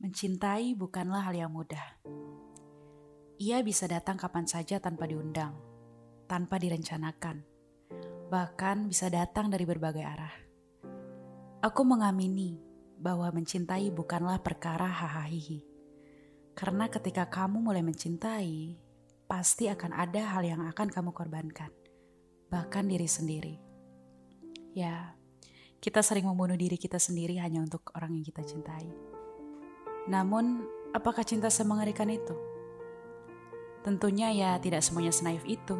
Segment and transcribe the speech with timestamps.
[0.00, 2.00] Mencintai bukanlah hal yang mudah.
[3.36, 5.52] Ia bisa datang kapan saja tanpa diundang,
[6.24, 7.44] tanpa direncanakan,
[8.32, 10.32] bahkan bisa datang dari berbagai arah.
[11.60, 12.56] Aku mengamini
[12.96, 15.28] bahwa mencintai bukanlah perkara hahaha.
[16.56, 18.80] Karena ketika kamu mulai mencintai,
[19.28, 21.68] pasti akan ada hal yang akan kamu korbankan,
[22.48, 23.60] bahkan diri sendiri.
[24.72, 25.12] Ya,
[25.76, 29.09] kita sering membunuh diri kita sendiri hanya untuk orang yang kita cintai.
[30.08, 30.64] Namun,
[30.96, 32.32] apakah cinta semengerikan itu?
[33.80, 35.76] Tentunya ya tidak semuanya senaif itu.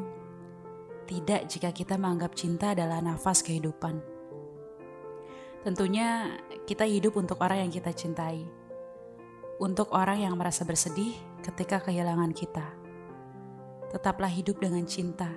[1.04, 4.00] Tidak jika kita menganggap cinta adalah nafas kehidupan.
[5.60, 8.48] Tentunya kita hidup untuk orang yang kita cintai.
[9.60, 11.12] Untuk orang yang merasa bersedih
[11.44, 12.64] ketika kehilangan kita.
[13.92, 15.28] Tetaplah hidup dengan cinta,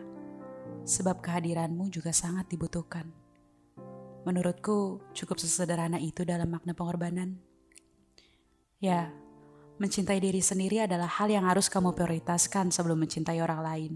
[0.87, 3.11] sebab kehadiranmu juga sangat dibutuhkan.
[4.23, 7.52] Menurutku cukup sesederhana itu dalam makna pengorbanan.
[8.83, 9.15] Ya,
[9.79, 13.93] mencintai diri sendiri adalah hal yang harus kamu prioritaskan sebelum mencintai orang lain.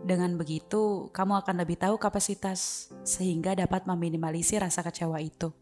[0.00, 5.52] Dengan begitu, kamu akan lebih tahu kapasitas sehingga dapat meminimalisir rasa kecewa itu.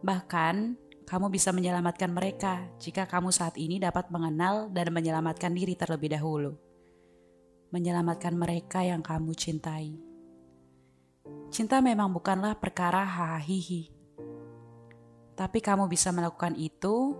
[0.00, 6.08] Bahkan, kamu bisa menyelamatkan mereka jika kamu saat ini dapat mengenal dan menyelamatkan diri terlebih
[6.16, 6.56] dahulu.
[7.68, 9.92] Menyelamatkan mereka yang kamu cintai.
[11.52, 13.92] Cinta memang bukanlah perkara hahihi.
[15.36, 17.12] Tapi kamu bisa melakukan itu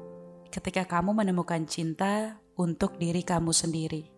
[0.53, 4.12] ketika kamu menemukan cinta untuk diri kamu sendiri.